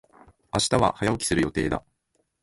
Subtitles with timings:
[0.51, 1.83] 明日は早起きする予定だ。